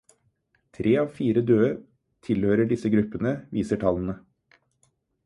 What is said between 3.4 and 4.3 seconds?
viser tallene.